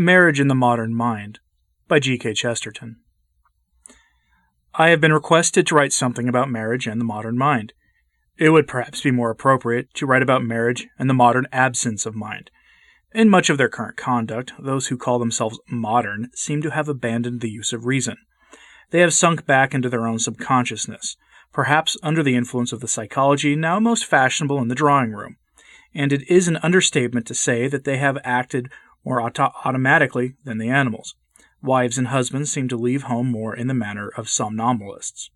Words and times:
Marriage 0.00 0.40
in 0.40 0.48
the 0.48 0.54
Modern 0.54 0.94
Mind 0.94 1.40
by 1.86 1.98
G.K. 1.98 2.32
Chesterton. 2.32 2.96
I 4.74 4.88
have 4.88 4.98
been 4.98 5.12
requested 5.12 5.66
to 5.66 5.74
write 5.74 5.92
something 5.92 6.26
about 6.26 6.48
marriage 6.48 6.86
and 6.86 6.98
the 6.98 7.04
modern 7.04 7.36
mind. 7.36 7.74
It 8.38 8.48
would 8.48 8.66
perhaps 8.66 9.02
be 9.02 9.10
more 9.10 9.28
appropriate 9.28 9.92
to 9.92 10.06
write 10.06 10.22
about 10.22 10.42
marriage 10.42 10.88
and 10.98 11.10
the 11.10 11.14
modern 11.14 11.46
absence 11.52 12.06
of 12.06 12.14
mind. 12.14 12.50
In 13.12 13.28
much 13.28 13.50
of 13.50 13.58
their 13.58 13.68
current 13.68 13.98
conduct, 13.98 14.54
those 14.58 14.86
who 14.86 14.96
call 14.96 15.18
themselves 15.18 15.60
modern 15.68 16.30
seem 16.34 16.62
to 16.62 16.70
have 16.70 16.88
abandoned 16.88 17.42
the 17.42 17.50
use 17.50 17.74
of 17.74 17.84
reason. 17.84 18.16
They 18.92 19.00
have 19.00 19.12
sunk 19.12 19.44
back 19.44 19.74
into 19.74 19.90
their 19.90 20.06
own 20.06 20.18
subconsciousness, 20.18 21.18
perhaps 21.52 21.98
under 22.02 22.22
the 22.22 22.36
influence 22.36 22.72
of 22.72 22.80
the 22.80 22.88
psychology 22.88 23.54
now 23.54 23.78
most 23.78 24.06
fashionable 24.06 24.62
in 24.62 24.68
the 24.68 24.74
drawing 24.74 25.12
room. 25.12 25.36
And 25.94 26.10
it 26.10 26.22
is 26.30 26.48
an 26.48 26.56
understatement 26.62 27.26
to 27.26 27.34
say 27.34 27.68
that 27.68 27.84
they 27.84 27.98
have 27.98 28.16
acted 28.24 28.70
more 29.04 29.20
auto- 29.20 29.52
automatically 29.64 30.34
than 30.44 30.58
the 30.58 30.68
animals. 30.68 31.14
Wives 31.62 31.98
and 31.98 32.08
husbands 32.08 32.50
seem 32.50 32.68
to 32.68 32.76
leave 32.76 33.02
home 33.02 33.30
more 33.30 33.54
in 33.54 33.66
the 33.66 33.74
manner 33.74 34.08
of 34.16 34.26
somnambulists. 34.26 35.30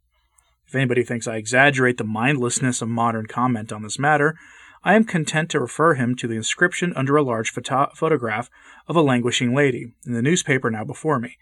If 0.66 0.74
anybody 0.74 1.04
thinks 1.04 1.28
I 1.28 1.36
exaggerate 1.36 1.98
the 1.98 2.04
mindlessness 2.04 2.80
of 2.80 2.88
modern 2.88 3.26
comment 3.26 3.72
on 3.72 3.82
this 3.82 3.98
matter, 3.98 4.36
I 4.82 4.94
am 4.94 5.04
content 5.04 5.50
to 5.50 5.60
refer 5.60 5.94
him 5.94 6.14
to 6.16 6.26
the 6.26 6.36
inscription 6.36 6.92
under 6.96 7.16
a 7.16 7.22
large 7.22 7.50
photo- 7.50 7.90
photograph 7.94 8.50
of 8.86 8.96
a 8.96 9.02
languishing 9.02 9.54
lady 9.54 9.92
in 10.06 10.12
the 10.12 10.22
newspaper 10.22 10.70
now 10.70 10.84
before 10.84 11.18
me. 11.18 11.36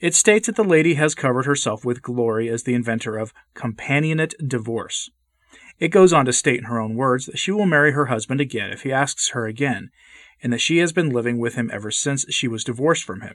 It 0.00 0.14
states 0.14 0.46
that 0.46 0.56
the 0.56 0.64
lady 0.64 0.94
has 0.94 1.14
covered 1.14 1.46
herself 1.46 1.84
with 1.84 2.02
glory 2.02 2.48
as 2.48 2.64
the 2.64 2.74
inventor 2.74 3.16
of 3.16 3.32
companionate 3.54 4.34
divorce. 4.46 5.10
It 5.78 5.88
goes 5.88 6.12
on 6.12 6.26
to 6.26 6.32
state 6.32 6.58
in 6.58 6.64
her 6.64 6.80
own 6.80 6.96
words 6.96 7.26
that 7.26 7.38
she 7.38 7.52
will 7.52 7.66
marry 7.66 7.92
her 7.92 8.06
husband 8.06 8.40
again 8.40 8.70
if 8.70 8.82
he 8.82 8.92
asks 8.92 9.30
her 9.30 9.46
again, 9.46 9.90
and 10.42 10.52
that 10.52 10.60
she 10.60 10.78
has 10.78 10.92
been 10.92 11.10
living 11.10 11.38
with 11.38 11.54
him 11.54 11.70
ever 11.72 11.90
since 11.90 12.26
she 12.32 12.48
was 12.48 12.64
divorced 12.64 13.04
from 13.04 13.20
him. 13.20 13.34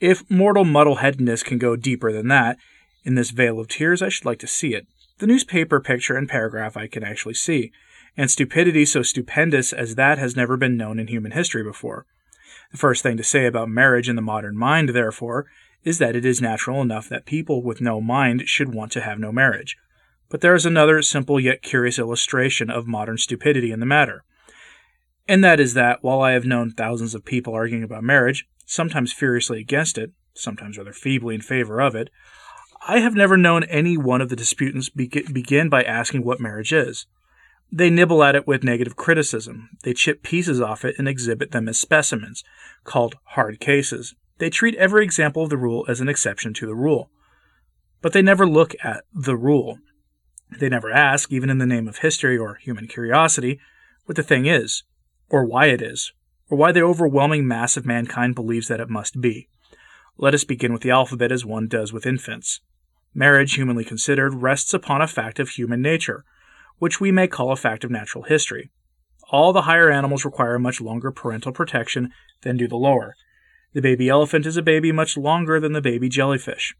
If 0.00 0.28
mortal 0.30 0.64
muddleheadedness 0.64 1.44
can 1.44 1.58
go 1.58 1.76
deeper 1.76 2.12
than 2.12 2.28
that, 2.28 2.56
in 3.04 3.14
this 3.14 3.30
vale 3.30 3.58
of 3.58 3.68
tears, 3.68 4.02
I 4.02 4.08
should 4.08 4.24
like 4.24 4.38
to 4.40 4.46
see 4.46 4.74
it. 4.74 4.86
The 5.18 5.26
newspaper 5.26 5.80
picture 5.80 6.16
and 6.16 6.28
paragraph 6.28 6.76
I 6.76 6.86
can 6.86 7.02
actually 7.02 7.34
see, 7.34 7.72
and 8.16 8.30
stupidity 8.30 8.84
so 8.84 9.02
stupendous 9.02 9.72
as 9.72 9.94
that 9.96 10.18
has 10.18 10.36
never 10.36 10.56
been 10.56 10.76
known 10.76 10.98
in 10.98 11.08
human 11.08 11.32
history 11.32 11.62
before. 11.62 12.06
The 12.72 12.78
first 12.78 13.02
thing 13.02 13.16
to 13.16 13.24
say 13.24 13.46
about 13.46 13.68
marriage 13.68 14.08
in 14.08 14.16
the 14.16 14.22
modern 14.22 14.56
mind, 14.56 14.90
therefore, 14.90 15.46
is 15.84 15.98
that 15.98 16.16
it 16.16 16.24
is 16.24 16.40
natural 16.40 16.80
enough 16.80 17.08
that 17.08 17.26
people 17.26 17.62
with 17.62 17.80
no 17.80 18.00
mind 18.00 18.42
should 18.46 18.72
want 18.72 18.92
to 18.92 19.00
have 19.00 19.18
no 19.18 19.32
marriage. 19.32 19.76
But 20.28 20.40
there 20.40 20.54
is 20.54 20.66
another 20.66 21.02
simple 21.02 21.40
yet 21.40 21.62
curious 21.62 21.98
illustration 21.98 22.70
of 22.70 22.86
modern 22.86 23.18
stupidity 23.18 23.72
in 23.72 23.80
the 23.80 23.86
matter 23.86 24.24
and 25.28 25.44
that 25.44 25.60
is 25.60 25.74
that 25.74 26.02
while 26.02 26.20
I 26.20 26.32
have 26.32 26.44
known 26.44 26.70
thousands 26.70 27.14
of 27.14 27.24
people 27.24 27.54
arguing 27.54 27.84
about 27.84 28.02
marriage, 28.02 28.46
sometimes 28.66 29.12
furiously 29.12 29.60
against 29.60 29.98
it, 29.98 30.12
sometimes 30.34 30.78
rather 30.78 30.92
feebly 30.92 31.34
in 31.34 31.40
favor 31.40 31.80
of 31.80 31.94
it, 31.94 32.10
I 32.86 33.00
have 33.00 33.14
never 33.14 33.36
known 33.36 33.64
any 33.64 33.96
one 33.96 34.20
of 34.20 34.30
the 34.30 34.36
disputants 34.36 34.88
begin 34.88 35.68
by 35.68 35.82
asking 35.82 36.24
what 36.24 36.40
marriage 36.40 36.72
is. 36.72 37.06
They 37.70 37.90
nibble 37.90 38.24
at 38.24 38.34
it 38.34 38.46
with 38.46 38.64
negative 38.64 38.96
criticism. 38.96 39.70
They 39.84 39.92
chip 39.92 40.22
pieces 40.22 40.60
off 40.60 40.84
it 40.84 40.96
and 40.98 41.06
exhibit 41.06 41.52
them 41.52 41.68
as 41.68 41.78
specimens, 41.78 42.42
called 42.84 43.16
hard 43.24 43.60
cases. 43.60 44.14
They 44.38 44.50
treat 44.50 44.74
every 44.76 45.04
example 45.04 45.44
of 45.44 45.50
the 45.50 45.56
rule 45.56 45.84
as 45.88 46.00
an 46.00 46.08
exception 46.08 46.54
to 46.54 46.66
the 46.66 46.74
rule. 46.74 47.10
But 48.00 48.12
they 48.12 48.22
never 48.22 48.46
look 48.46 48.74
at 48.82 49.04
the 49.14 49.36
rule. 49.36 49.78
They 50.58 50.68
never 50.68 50.90
ask, 50.90 51.30
even 51.30 51.50
in 51.50 51.58
the 51.58 51.66
name 51.66 51.86
of 51.86 51.98
history 51.98 52.36
or 52.36 52.54
human 52.54 52.88
curiosity, 52.88 53.60
what 54.06 54.16
the 54.16 54.22
thing 54.22 54.46
is 54.46 54.82
or 55.30 55.44
why 55.44 55.66
it 55.66 55.80
is, 55.80 56.12
or 56.50 56.58
why 56.58 56.72
the 56.72 56.82
overwhelming 56.82 57.46
mass 57.46 57.76
of 57.76 57.86
mankind 57.86 58.34
believes 58.34 58.68
that 58.68 58.80
it 58.80 58.90
must 58.90 59.20
be. 59.20 59.48
Let 60.18 60.34
us 60.34 60.44
begin 60.44 60.72
with 60.72 60.82
the 60.82 60.90
alphabet 60.90 61.32
as 61.32 61.46
one 61.46 61.68
does 61.68 61.92
with 61.92 62.04
infants. 62.04 62.60
Marriage, 63.14 63.54
humanly 63.54 63.84
considered, 63.84 64.34
rests 64.34 64.74
upon 64.74 65.00
a 65.00 65.06
fact 65.06 65.38
of 65.38 65.50
human 65.50 65.80
nature, 65.80 66.24
which 66.78 67.00
we 67.00 67.10
may 67.10 67.26
call 67.26 67.52
a 67.52 67.56
fact 67.56 67.84
of 67.84 67.90
natural 67.90 68.24
history. 68.24 68.70
All 69.30 69.52
the 69.52 69.62
higher 69.62 69.90
animals 69.90 70.24
require 70.24 70.58
much 70.58 70.80
longer 70.80 71.10
parental 71.10 71.52
protection 71.52 72.12
than 72.42 72.56
do 72.56 72.68
the 72.68 72.76
lower. 72.76 73.14
The 73.72 73.80
baby 73.80 74.08
elephant 74.08 74.44
is 74.46 74.56
a 74.56 74.62
baby 74.62 74.90
much 74.90 75.16
longer 75.16 75.60
than 75.60 75.72
the 75.72 75.80
baby 75.80 76.08
jellyfish. 76.08 76.74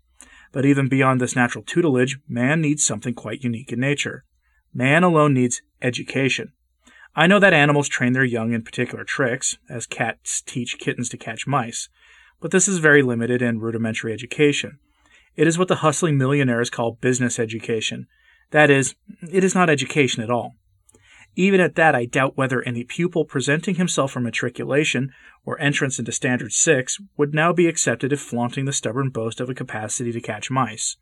But 0.52 0.66
even 0.66 0.88
beyond 0.88 1.20
this 1.20 1.36
natural 1.36 1.62
tutelage, 1.64 2.18
man 2.28 2.60
needs 2.60 2.84
something 2.84 3.14
quite 3.14 3.44
unique 3.44 3.72
in 3.72 3.78
nature. 3.78 4.24
Man 4.74 5.04
alone 5.04 5.34
needs 5.34 5.62
education. 5.80 6.52
I 7.14 7.26
know 7.26 7.40
that 7.40 7.52
animals 7.52 7.88
train 7.88 8.12
their 8.12 8.24
young 8.24 8.52
in 8.52 8.62
particular 8.62 9.04
tricks, 9.04 9.58
as 9.68 9.86
cats 9.86 10.40
teach 10.40 10.78
kittens 10.78 11.08
to 11.08 11.16
catch 11.16 11.46
mice, 11.46 11.88
but 12.40 12.52
this 12.52 12.68
is 12.68 12.78
very 12.78 13.02
limited 13.02 13.42
and 13.42 13.60
rudimentary 13.60 14.12
education. 14.12 14.78
It 15.36 15.46
is 15.46 15.58
what 15.58 15.68
the 15.68 15.76
hustling 15.76 16.18
millionaires 16.18 16.70
call 16.70 16.98
business 17.00 17.38
education. 17.38 18.06
That 18.50 18.70
is, 18.70 18.94
it 19.30 19.44
is 19.44 19.54
not 19.54 19.70
education 19.70 20.22
at 20.22 20.30
all. 20.30 20.54
Even 21.36 21.60
at 21.60 21.76
that, 21.76 21.94
I 21.94 22.04
doubt 22.06 22.36
whether 22.36 22.62
any 22.62 22.84
pupil 22.84 23.24
presenting 23.24 23.76
himself 23.76 24.12
for 24.12 24.20
matriculation 24.20 25.12
or 25.44 25.60
entrance 25.60 25.98
into 25.98 26.12
Standard 26.12 26.52
6 26.52 26.98
would 27.16 27.34
now 27.34 27.52
be 27.52 27.68
accepted 27.68 28.12
if 28.12 28.20
flaunting 28.20 28.64
the 28.64 28.72
stubborn 28.72 29.10
boast 29.10 29.40
of 29.40 29.48
a 29.48 29.54
capacity 29.54 30.10
to 30.12 30.20
catch 30.20 30.50
mice. 30.50 30.96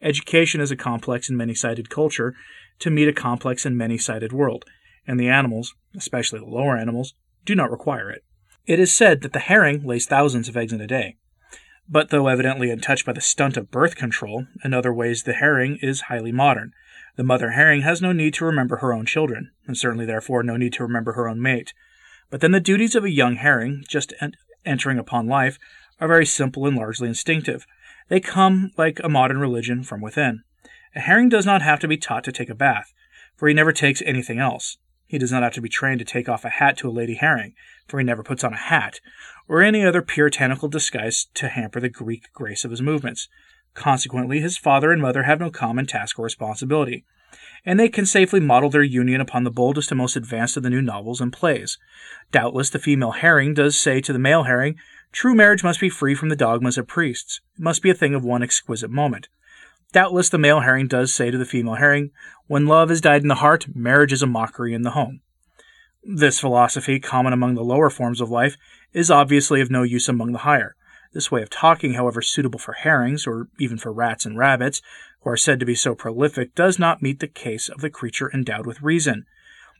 Education 0.00 0.60
is 0.60 0.70
a 0.70 0.76
complex 0.76 1.28
and 1.28 1.36
many 1.36 1.54
sided 1.54 1.90
culture 1.90 2.34
to 2.78 2.90
meet 2.90 3.08
a 3.08 3.12
complex 3.12 3.66
and 3.66 3.76
many 3.76 3.98
sided 3.98 4.32
world, 4.32 4.64
and 5.08 5.18
the 5.18 5.28
animals, 5.28 5.74
especially 5.96 6.38
the 6.38 6.44
lower 6.44 6.76
animals, 6.76 7.14
do 7.44 7.54
not 7.54 7.70
require 7.70 8.10
it. 8.10 8.22
It 8.66 8.78
is 8.78 8.92
said 8.92 9.22
that 9.22 9.32
the 9.32 9.38
herring 9.40 9.82
lays 9.84 10.06
thousands 10.06 10.48
of 10.48 10.56
eggs 10.56 10.72
in 10.72 10.80
a 10.80 10.86
day. 10.86 11.16
But 11.88 12.10
though 12.10 12.28
evidently 12.28 12.70
untouched 12.70 13.06
by 13.06 13.14
the 13.14 13.22
stunt 13.22 13.56
of 13.56 13.70
birth 13.70 13.96
control, 13.96 14.46
in 14.62 14.74
other 14.74 14.92
ways 14.92 15.22
the 15.22 15.32
herring 15.32 15.78
is 15.80 16.02
highly 16.02 16.32
modern. 16.32 16.72
The 17.16 17.24
mother 17.24 17.52
herring 17.52 17.80
has 17.80 18.02
no 18.02 18.12
need 18.12 18.34
to 18.34 18.44
remember 18.44 18.76
her 18.76 18.92
own 18.92 19.06
children, 19.06 19.50
and 19.66 19.76
certainly 19.76 20.04
therefore 20.04 20.42
no 20.42 20.58
need 20.58 20.74
to 20.74 20.82
remember 20.82 21.14
her 21.14 21.26
own 21.26 21.40
mate. 21.40 21.72
But 22.30 22.42
then 22.42 22.52
the 22.52 22.60
duties 22.60 22.94
of 22.94 23.04
a 23.04 23.10
young 23.10 23.36
herring, 23.36 23.84
just 23.88 24.12
en- 24.20 24.34
entering 24.66 24.98
upon 24.98 25.26
life, 25.26 25.58
are 25.98 26.06
very 26.06 26.26
simple 26.26 26.66
and 26.66 26.76
largely 26.76 27.08
instinctive. 27.08 27.66
They 28.08 28.20
come, 28.20 28.70
like 28.76 29.00
a 29.02 29.08
modern 29.08 29.38
religion, 29.38 29.82
from 29.82 30.02
within. 30.02 30.42
A 30.94 31.00
herring 31.00 31.30
does 31.30 31.46
not 31.46 31.62
have 31.62 31.80
to 31.80 31.88
be 31.88 31.96
taught 31.96 32.24
to 32.24 32.32
take 32.32 32.50
a 32.50 32.54
bath, 32.54 32.92
for 33.34 33.48
he 33.48 33.54
never 33.54 33.72
takes 33.72 34.02
anything 34.04 34.38
else. 34.38 34.76
He 35.08 35.16
does 35.16 35.32
not 35.32 35.42
have 35.42 35.54
to 35.54 35.62
be 35.62 35.70
trained 35.70 35.98
to 36.00 36.04
take 36.04 36.28
off 36.28 36.44
a 36.44 36.50
hat 36.50 36.76
to 36.78 36.88
a 36.88 36.92
lady 36.92 37.14
herring, 37.14 37.54
for 37.88 37.98
he 37.98 38.04
never 38.04 38.22
puts 38.22 38.44
on 38.44 38.52
a 38.52 38.58
hat, 38.58 39.00
or 39.48 39.62
any 39.62 39.84
other 39.84 40.02
puritanical 40.02 40.68
disguise 40.68 41.26
to 41.34 41.48
hamper 41.48 41.80
the 41.80 41.88
Greek 41.88 42.30
grace 42.34 42.62
of 42.62 42.70
his 42.70 42.82
movements. 42.82 43.26
Consequently, 43.72 44.40
his 44.40 44.58
father 44.58 44.92
and 44.92 45.00
mother 45.00 45.22
have 45.22 45.40
no 45.40 45.50
common 45.50 45.86
task 45.86 46.18
or 46.18 46.24
responsibility, 46.24 47.06
and 47.64 47.80
they 47.80 47.88
can 47.88 48.04
safely 48.04 48.38
model 48.38 48.68
their 48.68 48.82
union 48.82 49.20
upon 49.20 49.44
the 49.44 49.50
boldest 49.50 49.90
and 49.90 49.98
most 49.98 50.14
advanced 50.14 50.58
of 50.58 50.62
the 50.62 50.70
new 50.70 50.82
novels 50.82 51.22
and 51.22 51.32
plays. 51.32 51.78
Doubtless, 52.30 52.68
the 52.68 52.78
female 52.78 53.12
herring 53.12 53.54
does 53.54 53.78
say 53.78 54.02
to 54.02 54.12
the 54.12 54.18
male 54.18 54.42
herring, 54.42 54.76
True 55.10 55.34
marriage 55.34 55.64
must 55.64 55.80
be 55.80 55.88
free 55.88 56.14
from 56.14 56.28
the 56.28 56.36
dogmas 56.36 56.76
of 56.76 56.86
priests. 56.86 57.40
It 57.58 57.62
must 57.62 57.80
be 57.80 57.88
a 57.88 57.94
thing 57.94 58.14
of 58.14 58.24
one 58.24 58.42
exquisite 58.42 58.90
moment. 58.90 59.28
Doubtless 59.92 60.28
the 60.28 60.36
male 60.36 60.60
herring 60.60 60.86
does 60.86 61.14
say 61.14 61.30
to 61.30 61.38
the 61.38 61.46
female 61.46 61.76
herring, 61.76 62.10
When 62.46 62.66
love 62.66 62.90
has 62.90 63.00
died 63.00 63.22
in 63.22 63.28
the 63.28 63.36
heart, 63.36 63.74
marriage 63.74 64.12
is 64.12 64.22
a 64.22 64.26
mockery 64.26 64.74
in 64.74 64.82
the 64.82 64.90
home. 64.90 65.20
This 66.04 66.38
philosophy, 66.38 67.00
common 67.00 67.32
among 67.32 67.54
the 67.54 67.64
lower 67.64 67.88
forms 67.88 68.20
of 68.20 68.28
life, 68.28 68.56
is 68.92 69.10
obviously 69.10 69.62
of 69.62 69.70
no 69.70 69.82
use 69.82 70.06
among 70.06 70.32
the 70.32 70.40
higher. 70.40 70.76
This 71.14 71.30
way 71.30 71.40
of 71.40 71.48
talking, 71.48 71.94
however 71.94 72.20
suitable 72.20 72.58
for 72.58 72.74
herrings, 72.74 73.26
or 73.26 73.48
even 73.58 73.78
for 73.78 73.90
rats 73.90 74.26
and 74.26 74.36
rabbits, 74.36 74.82
who 75.20 75.30
are 75.30 75.38
said 75.38 75.58
to 75.60 75.66
be 75.66 75.74
so 75.74 75.94
prolific, 75.94 76.54
does 76.54 76.78
not 76.78 77.00
meet 77.00 77.20
the 77.20 77.26
case 77.26 77.70
of 77.70 77.80
the 77.80 77.90
creature 77.90 78.30
endowed 78.32 78.66
with 78.66 78.82
reason. 78.82 79.24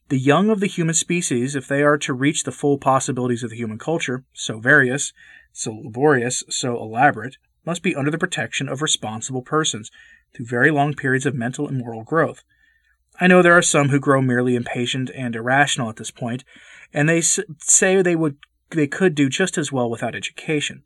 The 0.09 0.19
young 0.19 0.49
of 0.49 0.61
the 0.61 0.67
human 0.67 0.95
species, 0.95 1.55
if 1.55 1.69
they 1.69 1.83
are 1.83 1.99
to 1.99 2.15
reach 2.15 2.45
the 2.45 2.53
full 2.53 2.79
possibilities 2.79 3.43
of 3.43 3.51
the 3.51 3.57
human 3.57 3.79
culture, 3.79 4.25
so 4.33 4.59
various, 4.59 5.13
so 5.53 5.73
laborious, 5.73 6.45
so 6.49 6.77
elaborate, 6.77 7.37
must 7.65 7.83
be 7.83 7.95
under 7.95 8.11
the 8.11 8.19
protection 8.19 8.69
of 8.69 8.83
responsible 8.83 9.43
persons 9.43 9.91
through 10.35 10.47
very 10.47 10.71
long 10.71 10.95
periods 10.95 11.27
of 11.27 11.35
mental 11.35 11.69
and 11.69 11.79
moral 11.79 12.05
growth. 12.05 12.43
I 13.21 13.27
know 13.27 13.43
there 13.43 13.57
are 13.57 13.63
some 13.63 13.89
who 13.89 13.99
grow 13.99 14.23
merely 14.23 14.55
impatient 14.55 15.11
and 15.15 15.35
irrational 15.35 15.89
at 15.89 15.97
this 15.97 16.11
point, 16.11 16.45
and 16.93 17.09
they 17.09 17.21
say 17.21 18.01
they 18.03 18.17
would 18.17 18.37
they 18.71 18.87
could 18.87 19.15
do 19.15 19.29
just 19.29 19.57
as 19.57 19.73
well 19.73 19.89
without 19.91 20.15
education. 20.15 20.83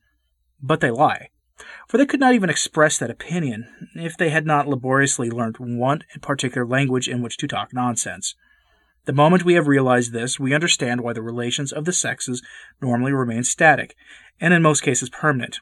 But 0.62 0.80
they 0.80 0.90
lie. 0.90 1.30
For 1.88 1.98
they 1.98 2.06
could 2.06 2.20
not 2.20 2.34
even 2.34 2.48
express 2.48 2.98
that 2.98 3.10
opinion 3.10 3.88
if 3.94 4.16
they 4.16 4.30
had 4.30 4.46
not 4.46 4.69
laboriously 4.69 5.30
learnt 5.30 5.60
one 5.60 6.04
particular 6.20 6.66
language 6.66 7.08
in 7.08 7.22
which 7.22 7.36
to 7.38 7.48
talk 7.48 7.72
nonsense. 7.72 8.34
The 9.04 9.12
moment 9.12 9.44
we 9.44 9.54
have 9.54 9.66
realized 9.66 10.12
this, 10.12 10.38
we 10.38 10.54
understand 10.54 11.00
why 11.00 11.12
the 11.12 11.22
relations 11.22 11.72
of 11.72 11.84
the 11.84 11.92
sexes 11.92 12.40
normally 12.80 13.12
remain 13.12 13.42
static, 13.42 13.96
and 14.40 14.54
in 14.54 14.62
most 14.62 14.82
cases 14.82 15.10
permanent, 15.10 15.60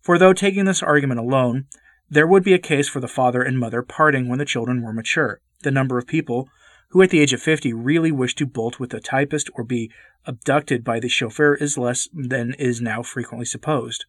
for 0.00 0.18
though 0.18 0.32
taking 0.32 0.64
this 0.64 0.82
argument 0.82 1.20
alone, 1.20 1.66
there 2.10 2.26
would 2.26 2.42
be 2.42 2.54
a 2.54 2.58
case 2.58 2.88
for 2.88 3.00
the 3.00 3.08
father 3.08 3.42
and 3.42 3.58
mother 3.58 3.82
parting 3.82 4.28
when 4.28 4.38
the 4.38 4.44
children 4.44 4.82
were 4.82 4.92
mature, 4.92 5.40
the 5.62 5.70
number 5.70 5.98
of 5.98 6.06
people 6.06 6.48
who 6.90 7.02
at 7.02 7.10
the 7.10 7.20
age 7.20 7.32
of 7.32 7.42
50 7.42 7.72
really 7.72 8.10
wish 8.10 8.34
to 8.36 8.46
bolt 8.46 8.80
with 8.80 8.94
a 8.94 9.00
typist 9.00 9.50
or 9.54 9.64
be 9.64 9.90
abducted 10.26 10.82
by 10.82 10.98
the 10.98 11.08
chauffeur 11.08 11.54
is 11.54 11.76
less 11.76 12.08
than 12.14 12.54
is 12.54 12.80
now 12.80 13.02
frequently 13.02 13.44
supposed. 13.44 14.06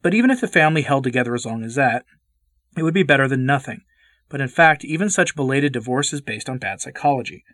But 0.00 0.14
even 0.14 0.30
if 0.30 0.40
the 0.40 0.46
family 0.46 0.82
held 0.82 1.04
together 1.04 1.34
as 1.34 1.44
long 1.44 1.64
as 1.64 1.74
that, 1.74 2.04
it 2.76 2.84
would 2.84 2.94
be 2.94 3.02
better 3.02 3.26
than 3.26 3.44
nothing. 3.44 3.80
But 4.28 4.40
in 4.40 4.48
fact, 4.48 4.84
even 4.84 5.10
such 5.10 5.34
belated 5.34 5.72
divorce 5.72 6.12
is 6.12 6.20
based 6.20 6.48
on 6.48 6.58
bad 6.58 6.80
psychology. 6.80 7.44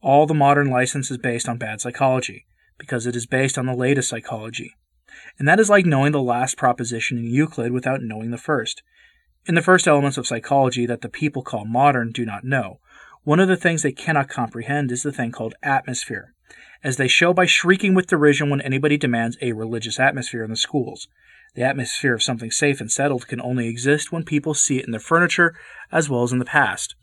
All 0.00 0.26
the 0.26 0.34
modern 0.34 0.70
license 0.70 1.10
is 1.10 1.18
based 1.18 1.48
on 1.48 1.58
bad 1.58 1.80
psychology, 1.80 2.46
because 2.78 3.06
it 3.06 3.16
is 3.16 3.26
based 3.26 3.58
on 3.58 3.66
the 3.66 3.74
latest 3.74 4.08
psychology. 4.08 4.74
And 5.38 5.48
that 5.48 5.60
is 5.60 5.68
like 5.68 5.86
knowing 5.86 6.12
the 6.12 6.22
last 6.22 6.56
proposition 6.56 7.18
in 7.18 7.26
Euclid 7.26 7.72
without 7.72 8.02
knowing 8.02 8.30
the 8.30 8.38
first. 8.38 8.82
In 9.46 9.54
the 9.54 9.62
first 9.62 9.88
elements 9.88 10.18
of 10.18 10.26
psychology 10.26 10.86
that 10.86 11.00
the 11.00 11.08
people 11.08 11.42
call 11.42 11.64
modern 11.64 12.12
do 12.12 12.24
not 12.24 12.44
know, 12.44 12.80
one 13.24 13.40
of 13.40 13.48
the 13.48 13.56
things 13.56 13.82
they 13.82 13.92
cannot 13.92 14.28
comprehend 14.28 14.92
is 14.92 15.02
the 15.02 15.12
thing 15.12 15.32
called 15.32 15.54
atmosphere, 15.62 16.34
as 16.82 16.96
they 16.96 17.08
show 17.08 17.32
by 17.32 17.46
shrieking 17.46 17.94
with 17.94 18.06
derision 18.06 18.50
when 18.50 18.60
anybody 18.60 18.96
demands 18.96 19.36
a 19.40 19.52
religious 19.52 19.98
atmosphere 20.00 20.44
in 20.44 20.50
the 20.50 20.56
schools. 20.56 21.08
The 21.54 21.62
atmosphere 21.62 22.14
of 22.14 22.22
something 22.22 22.50
safe 22.50 22.80
and 22.80 22.90
settled 22.90 23.26
can 23.26 23.40
only 23.40 23.68
exist 23.68 24.12
when 24.12 24.24
people 24.24 24.54
see 24.54 24.78
it 24.78 24.84
in 24.84 24.92
their 24.92 25.00
furniture 25.00 25.54
as 25.90 26.08
well 26.08 26.22
as 26.22 26.32
in 26.32 26.38
the 26.38 26.44
past. 26.44 26.94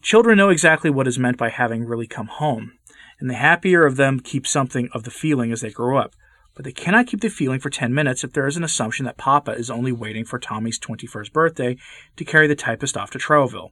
Children 0.00 0.38
know 0.38 0.48
exactly 0.48 0.90
what 0.90 1.08
is 1.08 1.18
meant 1.18 1.36
by 1.36 1.48
having 1.48 1.84
really 1.84 2.06
come 2.06 2.28
home, 2.28 2.72
and 3.20 3.28
the 3.28 3.34
happier 3.34 3.84
of 3.84 3.96
them 3.96 4.20
keep 4.20 4.46
something 4.46 4.88
of 4.92 5.04
the 5.04 5.10
feeling 5.10 5.52
as 5.52 5.60
they 5.60 5.70
grow 5.70 5.98
up. 5.98 6.14
But 6.58 6.64
they 6.64 6.72
cannot 6.72 7.06
keep 7.06 7.20
the 7.20 7.28
feeling 7.28 7.60
for 7.60 7.70
10 7.70 7.94
minutes 7.94 8.24
if 8.24 8.32
there 8.32 8.48
is 8.48 8.56
an 8.56 8.64
assumption 8.64 9.04
that 9.04 9.16
Papa 9.16 9.52
is 9.52 9.70
only 9.70 9.92
waiting 9.92 10.24
for 10.24 10.40
Tommy's 10.40 10.76
21st 10.76 11.32
birthday 11.32 11.76
to 12.16 12.24
carry 12.24 12.48
the 12.48 12.56
typist 12.56 12.96
off 12.96 13.12
to 13.12 13.18
Trouville, 13.18 13.70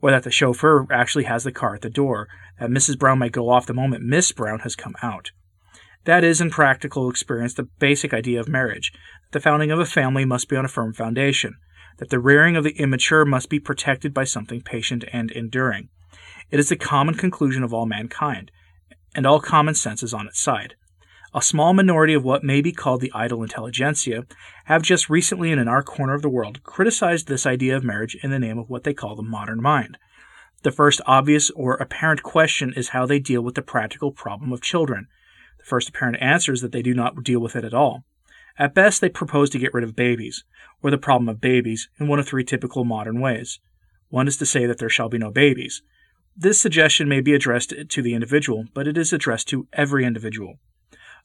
or 0.00 0.10
that 0.10 0.22
the 0.22 0.30
chauffeur 0.30 0.86
actually 0.90 1.24
has 1.24 1.44
the 1.44 1.52
car 1.52 1.74
at 1.74 1.82
the 1.82 1.90
door, 1.90 2.28
that 2.58 2.70
Mrs. 2.70 2.98
Brown 2.98 3.18
might 3.18 3.32
go 3.32 3.50
off 3.50 3.66
the 3.66 3.74
moment 3.74 4.02
Miss 4.02 4.32
Brown 4.32 4.60
has 4.60 4.74
come 4.74 4.94
out. 5.02 5.32
That 6.04 6.24
is, 6.24 6.40
in 6.40 6.48
practical 6.48 7.10
experience, 7.10 7.52
the 7.52 7.68
basic 7.78 8.14
idea 8.14 8.40
of 8.40 8.48
marriage 8.48 8.94
that 8.94 9.38
the 9.38 9.40
founding 9.42 9.70
of 9.70 9.78
a 9.78 9.84
family 9.84 10.24
must 10.24 10.48
be 10.48 10.56
on 10.56 10.64
a 10.64 10.68
firm 10.68 10.94
foundation, 10.94 11.56
that 11.98 12.08
the 12.08 12.18
rearing 12.18 12.56
of 12.56 12.64
the 12.64 12.80
immature 12.80 13.26
must 13.26 13.50
be 13.50 13.60
protected 13.60 14.14
by 14.14 14.24
something 14.24 14.62
patient 14.62 15.04
and 15.12 15.30
enduring. 15.32 15.90
It 16.50 16.58
is 16.58 16.70
the 16.70 16.76
common 16.76 17.14
conclusion 17.14 17.62
of 17.62 17.74
all 17.74 17.84
mankind, 17.84 18.50
and 19.14 19.26
all 19.26 19.38
common 19.38 19.74
sense 19.74 20.02
is 20.02 20.14
on 20.14 20.26
its 20.26 20.40
side. 20.40 20.76
A 21.34 21.40
small 21.40 21.72
minority 21.72 22.12
of 22.12 22.24
what 22.24 22.44
may 22.44 22.60
be 22.60 22.72
called 22.72 23.00
the 23.00 23.12
idle 23.14 23.42
intelligentsia 23.42 24.26
have 24.66 24.82
just 24.82 25.08
recently 25.08 25.50
and 25.50 25.58
in 25.58 25.66
our 25.66 25.82
corner 25.82 26.12
of 26.12 26.20
the 26.20 26.28
world 26.28 26.62
criticized 26.62 27.26
this 27.26 27.46
idea 27.46 27.74
of 27.74 27.82
marriage 27.82 28.14
in 28.22 28.30
the 28.30 28.38
name 28.38 28.58
of 28.58 28.68
what 28.68 28.84
they 28.84 28.92
call 28.92 29.16
the 29.16 29.22
modern 29.22 29.62
mind. 29.62 29.96
The 30.62 30.70
first 30.70 31.00
obvious 31.06 31.48
or 31.52 31.76
apparent 31.76 32.22
question 32.22 32.74
is 32.76 32.90
how 32.90 33.06
they 33.06 33.18
deal 33.18 33.40
with 33.40 33.54
the 33.54 33.62
practical 33.62 34.12
problem 34.12 34.52
of 34.52 34.60
children. 34.60 35.08
The 35.58 35.64
first 35.64 35.88
apparent 35.88 36.20
answer 36.20 36.52
is 36.52 36.60
that 36.60 36.72
they 36.72 36.82
do 36.82 36.92
not 36.92 37.24
deal 37.24 37.40
with 37.40 37.56
it 37.56 37.64
at 37.64 37.72
all. 37.72 38.04
At 38.58 38.74
best, 38.74 39.00
they 39.00 39.08
propose 39.08 39.48
to 39.50 39.58
get 39.58 39.72
rid 39.72 39.84
of 39.84 39.96
babies, 39.96 40.44
or 40.82 40.90
the 40.90 40.98
problem 40.98 41.30
of 41.30 41.40
babies, 41.40 41.88
in 41.98 42.08
one 42.08 42.18
of 42.18 42.28
three 42.28 42.44
typical 42.44 42.84
modern 42.84 43.22
ways. 43.22 43.58
One 44.10 44.28
is 44.28 44.36
to 44.36 44.44
say 44.44 44.66
that 44.66 44.76
there 44.76 44.90
shall 44.90 45.08
be 45.08 45.16
no 45.16 45.30
babies. 45.30 45.82
This 46.36 46.60
suggestion 46.60 47.08
may 47.08 47.22
be 47.22 47.32
addressed 47.32 47.72
to 47.88 48.02
the 48.02 48.12
individual, 48.12 48.66
but 48.74 48.86
it 48.86 48.98
is 48.98 49.14
addressed 49.14 49.48
to 49.48 49.66
every 49.72 50.04
individual. 50.04 50.58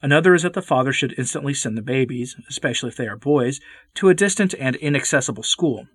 Another 0.01 0.35
is 0.35 0.43
that 0.43 0.53
the 0.53 0.61
father 0.61 0.93
should 0.93 1.15
instantly 1.17 1.53
send 1.53 1.77
the 1.77 1.81
babies, 1.81 2.35
especially 2.47 2.89
if 2.89 2.95
they 2.95 3.07
are 3.07 3.17
boys, 3.17 3.59
to 3.95 4.09
a 4.09 4.13
distant 4.13 4.53
and 4.59 4.75
inaccessible 4.75 5.43
school, 5.43 5.87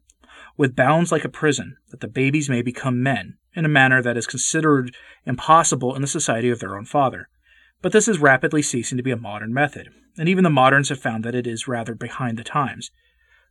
with 0.57 0.75
bounds 0.75 1.13
like 1.13 1.25
a 1.25 1.29
prison, 1.29 1.77
that 1.91 2.01
the 2.01 2.09
babies 2.09 2.49
may 2.49 2.63
become 2.63 3.03
men, 3.03 3.39
in 3.55 3.65
a 3.65 3.69
manner 3.69 4.03
that 4.03 4.17
is 4.17 4.27
considered 4.27 4.95
impossible 5.25 5.95
in 5.95 6.03
the 6.03 6.09
society 6.09 6.51
of 6.51 6.59
their 6.59 6.77
own 6.77 6.85
father. 6.85 7.29
But 7.81 7.93
this 7.93 8.09
is 8.09 8.19
rapidly 8.19 8.63
ceasing 8.63 8.97
to 8.97 9.05
be 9.05 9.13
a 9.13 9.17
modern 9.17 9.55
method, 9.55 9.89
and 10.19 10.29
even 10.29 10.45
the 10.45 10.51
moderns 10.51 10.89
have 10.89 11.01
found 11.01 11.25
that 11.25 11.35
it 11.35 11.47
is 11.47 11.69
rather 11.69 11.95
behind 11.95 12.39
the 12.39 12.45
times. 12.45 12.91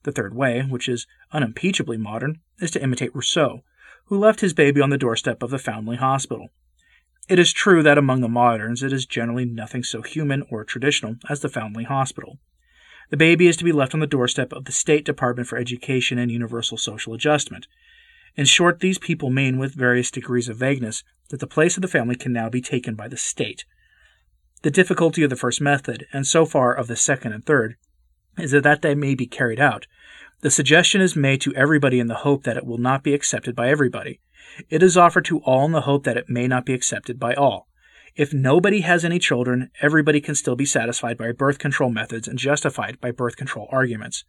The 0.04 0.12
third 0.12 0.36
way, 0.36 0.62
which 0.62 0.90
is 0.90 1.08
unimpeachably 1.32 1.98
modern, 1.98 2.40
is 2.60 2.72
to 2.72 2.84
imitate 2.84 3.16
Rousseau, 3.16 3.64
who 4.06 4.18
left 4.18 4.42
his 4.42 4.54
baby 4.54 4.82
on 4.82 4.90
the 4.90 4.98
doorstep 4.98 5.42
of 5.42 5.50
the 5.50 5.60
Foundling 5.60 6.00
Hospital. 6.00 6.50
It 7.32 7.40
is 7.40 7.54
true 7.54 7.82
that 7.82 7.98
among 7.98 8.20
the 8.20 8.28
moderns 8.28 8.84
it 8.84 8.92
is 8.92 9.06
generally 9.06 9.46
nothing 9.46 9.86
so 9.86 10.02
human 10.02 10.44
or 10.52 10.66
traditional 10.66 11.16
as 11.30 11.40
the 11.40 11.48
Foundling 11.48 11.86
Hospital. 11.86 12.40
The 13.10 13.16
baby 13.16 13.48
is 13.48 13.56
to 13.56 13.64
be 13.64 13.72
left 13.72 13.94
on 13.94 14.02
the 14.02 14.06
doorstep 14.06 14.52
of 14.52 14.66
the 14.66 14.74
State 14.74 15.06
Department 15.06 15.48
for 15.48 15.58
Education 15.58 16.18
and 16.18 16.30
Universal 16.30 16.80
Social 16.80 17.14
Adjustment. 17.14 17.68
In 18.36 18.44
short, 18.44 18.82
these 18.82 19.00
people 19.00 19.30
mean, 19.30 19.58
with 19.58 19.74
various 19.74 20.12
degrees 20.12 20.50
of 20.50 20.58
vagueness, 20.58 21.06
that 21.30 21.40
the 21.40 21.48
place 21.48 21.78
of 21.78 21.82
the 21.82 21.88
family 21.88 22.16
can 22.18 22.34
now 22.34 22.50
be 22.50 22.60
taken 22.60 22.96
by 22.96 23.08
the 23.08 23.16
state. 23.16 23.64
The 24.64 24.70
difficulty 24.70 25.24
of 25.24 25.30
the 25.30 25.38
first 25.38 25.62
method, 25.62 26.08
and 26.12 26.28
so 26.28 26.46
far 26.46 26.74
of 26.74 26.88
the 26.88 26.98
second 26.98 27.32
and 27.32 27.46
third, 27.46 27.78
is 28.38 28.52
that, 28.52 28.64
that 28.64 28.82
they 28.82 28.94
may 28.94 29.16
be 29.16 29.26
carried 29.26 29.62
out. 29.62 29.88
The 30.42 30.52
suggestion 30.52 31.00
is 31.00 31.16
made 31.16 31.40
to 31.42 31.56
everybody 31.56 32.02
in 32.02 32.08
the 32.08 32.26
hope 32.26 32.44
that 32.44 32.58
it 32.58 32.66
will 32.66 32.78
not 32.78 33.04
be 33.04 33.14
accepted 33.14 33.56
by 33.56 33.70
everybody. 33.70 34.20
It 34.70 34.84
is 34.84 34.98
offered 34.98 35.26
to 35.26 35.40
all 35.40 35.66
in 35.66 35.72
the 35.72 35.82
hope 35.82 36.04
that 36.04 36.18
it 36.18 36.30
may 36.30 36.48
not 36.48 36.66
be 36.66 36.74
accepted 36.74 37.20
by 37.20 37.34
all. 37.34 37.68
If 38.16 38.34
nobody 38.34 38.82
has 38.82 39.06
any 39.06 39.20
children, 39.20 39.72
everybody 39.82 40.20
can 40.20 40.36
still 40.36 40.56
be 40.56 40.66
satisfied 40.66 41.18
by 41.18 41.32
birth 41.32 41.60
control 41.60 41.90
methods 41.90 42.28
and 42.28 42.38
justified 42.38 43.00
by 43.00 43.12
birth 43.12 43.38
control 43.38 43.68
arguments. 43.72 44.26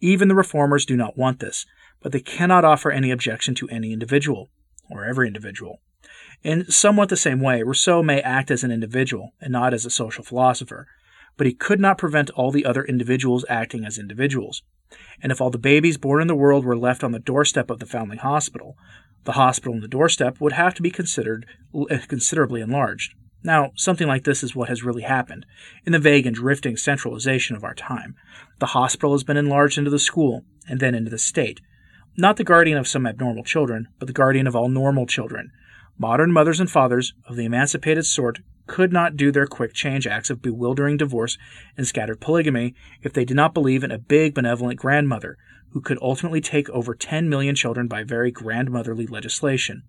Even 0.00 0.28
the 0.28 0.34
reformers 0.34 0.86
do 0.86 0.96
not 0.96 1.18
want 1.18 1.40
this, 1.40 1.66
but 2.00 2.12
they 2.12 2.20
cannot 2.20 2.64
offer 2.64 2.90
any 2.90 3.10
objection 3.10 3.54
to 3.56 3.68
any 3.68 3.92
individual, 3.92 4.48
or 4.90 5.04
every 5.04 5.26
individual. 5.26 5.80
In 6.42 6.70
somewhat 6.70 7.08
the 7.08 7.16
same 7.16 7.40
way, 7.40 7.62
Rousseau 7.62 8.02
may 8.02 8.20
act 8.20 8.50
as 8.50 8.62
an 8.62 8.70
individual 8.70 9.32
and 9.40 9.52
not 9.52 9.74
as 9.74 9.84
a 9.84 9.90
social 9.90 10.24
philosopher, 10.24 10.86
but 11.38 11.46
he 11.46 11.54
could 11.54 11.80
not 11.80 11.96
prevent 11.96 12.28
all 12.30 12.50
the 12.50 12.66
other 12.66 12.84
individuals 12.84 13.46
acting 13.48 13.86
as 13.86 13.96
individuals. 13.96 14.62
And 15.22 15.32
if 15.32 15.40
all 15.40 15.50
the 15.50 15.58
babies 15.58 15.96
born 15.96 16.20
in 16.20 16.28
the 16.28 16.34
world 16.34 16.64
were 16.64 16.76
left 16.76 17.02
on 17.02 17.12
the 17.12 17.18
doorstep 17.18 17.70
of 17.70 17.78
the 17.78 17.86
Foundling 17.86 18.18
Hospital, 18.18 18.76
the 19.24 19.32
hospital 19.32 19.74
and 19.74 19.82
the 19.82 19.88
doorstep 19.88 20.40
would 20.40 20.52
have 20.52 20.74
to 20.74 20.82
be 20.82 20.90
considered 20.90 21.46
uh, 21.74 21.98
considerably 22.06 22.60
enlarged. 22.60 23.14
Now, 23.42 23.70
something 23.76 24.08
like 24.08 24.24
this 24.24 24.42
is 24.42 24.56
what 24.56 24.68
has 24.68 24.82
really 24.82 25.02
happened 25.02 25.46
in 25.86 25.92
the 25.92 25.98
vague 25.98 26.26
and 26.26 26.34
drifting 26.34 26.76
centralization 26.76 27.54
of 27.54 27.62
our 27.62 27.74
time. 27.74 28.16
The 28.58 28.66
hospital 28.66 29.12
has 29.12 29.22
been 29.22 29.36
enlarged 29.36 29.78
into 29.78 29.90
the 29.90 29.98
school 29.98 30.44
and 30.68 30.80
then 30.80 30.94
into 30.94 31.10
the 31.10 31.18
state. 31.18 31.60
Not 32.16 32.36
the 32.36 32.44
guardian 32.44 32.78
of 32.78 32.88
some 32.88 33.06
abnormal 33.06 33.44
children, 33.44 33.88
but 34.00 34.06
the 34.06 34.12
guardian 34.12 34.48
of 34.48 34.56
all 34.56 34.68
normal 34.68 35.06
children. 35.06 35.52
Modern 35.98 36.32
mothers 36.32 36.58
and 36.58 36.70
fathers 36.70 37.12
of 37.28 37.36
the 37.36 37.44
emancipated 37.44 38.06
sort 38.06 38.40
could 38.68 38.92
not 38.92 39.16
do 39.16 39.32
their 39.32 39.46
quick 39.46 39.72
change 39.72 40.06
acts 40.06 40.30
of 40.30 40.42
bewildering 40.42 40.96
divorce 40.96 41.36
and 41.76 41.86
scattered 41.86 42.20
polygamy 42.20 42.74
if 43.02 43.12
they 43.12 43.24
did 43.24 43.36
not 43.36 43.54
believe 43.54 43.82
in 43.82 43.90
a 43.90 43.98
big 43.98 44.34
benevolent 44.34 44.78
grandmother 44.78 45.36
who 45.70 45.80
could 45.80 45.98
ultimately 46.00 46.40
take 46.40 46.70
over 46.70 46.94
10 46.94 47.28
million 47.28 47.54
children 47.54 47.88
by 47.88 48.02
very 48.02 48.30
grandmotherly 48.30 49.06
legislation. 49.06 49.82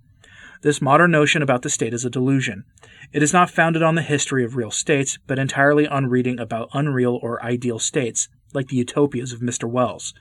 This 0.62 0.82
modern 0.82 1.12
notion 1.12 1.42
about 1.42 1.62
the 1.62 1.70
state 1.70 1.94
is 1.94 2.04
a 2.04 2.10
delusion. 2.10 2.66
It 3.14 3.24
is 3.24 3.32
not 3.32 3.50
founded 3.50 3.82
on 3.82 3.96
the 3.96 4.02
history 4.02 4.44
of 4.44 4.58
real 4.58 4.72
states, 4.72 5.18
but 5.26 5.40
entirely 5.40 5.88
on 5.88 6.08
reading 6.08 6.38
about 6.38 6.70
unreal 6.74 7.18
or 7.22 7.44
ideal 7.44 7.80
states, 7.80 8.28
like 8.54 8.68
the 8.68 8.76
utopias 8.76 9.32
of 9.32 9.40
Mr. 9.40 9.70
Wells. 9.70 10.14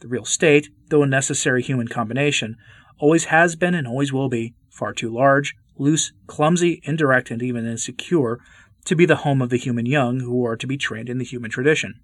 The 0.00 0.08
real 0.08 0.24
state, 0.24 0.68
though 0.88 1.02
a 1.02 1.06
necessary 1.06 1.62
human 1.62 1.86
combination, 1.86 2.56
always 2.98 3.26
has 3.26 3.54
been 3.54 3.74
and 3.74 3.86
always 3.86 4.12
will 4.12 4.28
be 4.28 4.54
far 4.68 4.92
too 4.92 5.12
large, 5.12 5.54
loose, 5.78 6.12
clumsy, 6.26 6.80
indirect, 6.84 7.30
and 7.30 7.42
even 7.42 7.66
insecure 7.66 8.40
to 8.84 8.96
be 8.96 9.06
the 9.06 9.16
home 9.16 9.42
of 9.42 9.50
the 9.50 9.58
human 9.58 9.86
young 9.86 10.20
who 10.20 10.44
are 10.46 10.56
to 10.56 10.66
be 10.66 10.76
trained 10.76 11.08
in 11.08 11.18
the 11.18 11.24
human 11.24 11.50
tradition. 11.50 12.00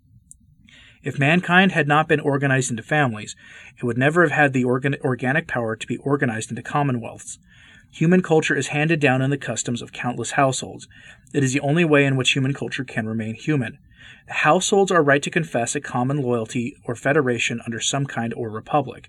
If 1.02 1.18
mankind 1.18 1.72
had 1.72 1.88
not 1.88 2.08
been 2.08 2.20
organized 2.20 2.70
into 2.70 2.82
families, 2.82 3.34
it 3.76 3.84
would 3.84 3.98
never 3.98 4.22
have 4.22 4.30
had 4.30 4.52
the 4.52 4.64
organ- 4.64 4.96
organic 5.02 5.48
power 5.48 5.74
to 5.74 5.86
be 5.86 5.96
organized 5.98 6.50
into 6.50 6.62
commonwealths. 6.62 7.38
Human 7.92 8.22
culture 8.22 8.56
is 8.56 8.68
handed 8.68 9.00
down 9.00 9.20
in 9.20 9.30
the 9.30 9.36
customs 9.36 9.82
of 9.82 9.92
countless 9.92 10.32
households. 10.32 10.88
It 11.34 11.44
is 11.44 11.52
the 11.52 11.60
only 11.60 11.84
way 11.84 12.06
in 12.06 12.16
which 12.16 12.32
human 12.32 12.54
culture 12.54 12.84
can 12.84 13.06
remain 13.06 13.34
human. 13.34 13.78
Households 14.28 14.90
are 14.90 15.02
right 15.02 15.22
to 15.22 15.30
confess 15.30 15.74
a 15.74 15.80
common 15.80 16.22
loyalty 16.22 16.76
or 16.84 16.94
federation 16.94 17.60
under 17.66 17.80
some 17.80 18.06
kind 18.06 18.32
or 18.34 18.48
republic. 18.48 19.08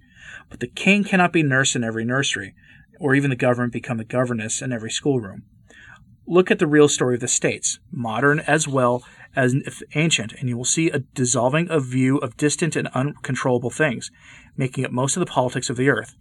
But 0.49 0.59
the 0.59 0.67
king 0.67 1.03
cannot 1.03 1.31
be 1.31 1.43
nurse 1.43 1.75
in 1.75 1.83
every 1.83 2.03
nursery, 2.03 2.55
or 2.99 3.15
even 3.15 3.29
the 3.29 3.35
government 3.35 3.73
become 3.73 3.97
the 3.97 4.03
governess 4.03 4.61
in 4.61 4.71
every 4.71 4.91
schoolroom. 4.91 5.43
Look 6.25 6.49
at 6.49 6.59
the 6.59 6.67
real 6.67 6.87
story 6.87 7.15
of 7.15 7.21
the 7.21 7.27
states, 7.27 7.79
modern 7.91 8.39
as 8.39 8.67
well 8.67 9.03
as 9.35 9.55
ancient, 9.95 10.33
and 10.33 10.47
you 10.47 10.55
will 10.55 10.63
see 10.65 10.89
a 10.89 10.99
dissolving 10.99 11.69
of 11.69 11.85
view 11.85 12.17
of 12.17 12.37
distant 12.37 12.75
and 12.75 12.87
uncontrollable 12.89 13.71
things, 13.71 14.09
making 14.55 14.85
up 14.85 14.91
most 14.91 15.17
of 15.17 15.19
the 15.19 15.31
politics 15.31 15.69
of 15.69 15.75
the 15.75 15.89
earth. 15.89 16.15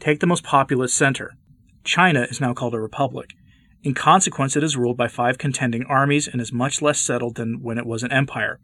Take 0.00 0.20
the 0.20 0.26
most 0.26 0.42
populous 0.42 0.92
center, 0.92 1.36
China 1.84 2.22
is 2.22 2.40
now 2.40 2.54
called 2.54 2.74
a 2.74 2.80
republic. 2.80 3.34
In 3.82 3.94
consequence, 3.94 4.56
it 4.56 4.64
is 4.64 4.76
ruled 4.76 4.96
by 4.96 5.08
five 5.08 5.36
contending 5.36 5.84
armies 5.84 6.26
and 6.26 6.40
is 6.40 6.52
much 6.52 6.80
less 6.80 6.98
settled 6.98 7.36
than 7.36 7.62
when 7.62 7.76
it 7.76 7.86
was 7.86 8.02
an 8.02 8.10
empire. 8.10 8.58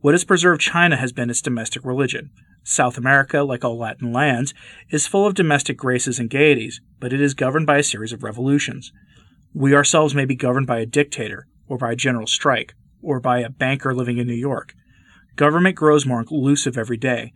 What 0.00 0.14
has 0.14 0.24
preserved 0.24 0.60
China 0.60 0.96
has 0.96 1.12
been 1.12 1.30
its 1.30 1.40
domestic 1.40 1.84
religion. 1.84 2.30
South 2.62 2.98
America, 2.98 3.42
like 3.42 3.64
all 3.64 3.78
Latin 3.78 4.12
lands, 4.12 4.52
is 4.90 5.06
full 5.06 5.26
of 5.26 5.34
domestic 5.34 5.76
graces 5.76 6.18
and 6.18 6.28
gaieties, 6.28 6.80
but 7.00 7.12
it 7.12 7.20
is 7.20 7.34
governed 7.34 7.66
by 7.66 7.78
a 7.78 7.82
series 7.82 8.12
of 8.12 8.22
revolutions. 8.22 8.92
We 9.54 9.74
ourselves 9.74 10.14
may 10.14 10.24
be 10.24 10.34
governed 10.34 10.66
by 10.66 10.80
a 10.80 10.86
dictator, 10.86 11.46
or 11.66 11.78
by 11.78 11.92
a 11.92 11.96
general 11.96 12.26
strike, 12.26 12.74
or 13.00 13.20
by 13.20 13.38
a 13.38 13.48
banker 13.48 13.94
living 13.94 14.18
in 14.18 14.26
New 14.26 14.34
York. 14.34 14.74
Government 15.36 15.76
grows 15.76 16.04
more 16.04 16.24
elusive 16.30 16.76
every 16.76 16.96
day, 16.96 17.32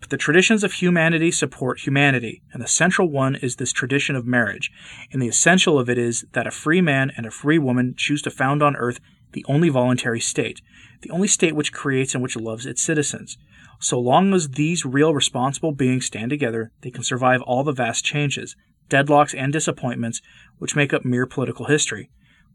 but 0.00 0.10
the 0.10 0.16
traditions 0.18 0.62
of 0.62 0.74
humanity 0.74 1.30
support 1.30 1.80
humanity, 1.80 2.42
and 2.52 2.62
the 2.62 2.68
central 2.68 3.08
one 3.08 3.36
is 3.36 3.56
this 3.56 3.72
tradition 3.72 4.16
of 4.16 4.26
marriage, 4.26 4.70
and 5.10 5.22
the 5.22 5.28
essential 5.28 5.78
of 5.78 5.88
it 5.88 5.96
is 5.96 6.26
that 6.32 6.46
a 6.46 6.50
free 6.50 6.82
man 6.82 7.10
and 7.16 7.24
a 7.24 7.30
free 7.30 7.58
woman 7.58 7.94
choose 7.96 8.20
to 8.22 8.30
found 8.30 8.62
on 8.62 8.76
earth 8.76 9.00
the 9.34 9.44
only 9.46 9.68
voluntary 9.68 10.20
state, 10.20 10.60
the 11.02 11.10
only 11.10 11.28
state 11.28 11.54
which 11.54 11.72
creates 11.72 12.14
and 12.14 12.22
which 12.22 12.36
loves 12.36 12.64
its 12.64 12.82
citizens. 12.82 13.36
So 13.80 14.00
long 14.00 14.32
as 14.32 14.50
these 14.50 14.86
real 14.86 15.12
responsible 15.12 15.72
beings 15.72 16.06
stand 16.06 16.30
together, 16.30 16.72
they 16.80 16.90
can 16.90 17.04
survive 17.04 17.42
all 17.42 17.62
the 17.62 17.72
vast 17.72 18.04
changes, 18.04 18.56
deadlocks, 18.88 19.34
and 19.36 19.52
disappointments 19.52 20.22
which 20.58 20.76
make 20.76 20.94
up 20.94 21.04
mere 21.04 21.26
political 21.26 21.66
history. 21.66 22.10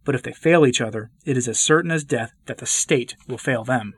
But 0.05 0.15
if 0.15 0.23
they 0.23 0.33
fail 0.33 0.65
each 0.65 0.81
other, 0.81 1.11
it 1.25 1.37
is 1.37 1.47
as 1.47 1.59
certain 1.59 1.91
as 1.91 2.03
death 2.03 2.31
that 2.47 2.57
the 2.57 2.65
state 2.65 3.15
will 3.27 3.37
fail 3.37 3.63
them. 3.63 3.93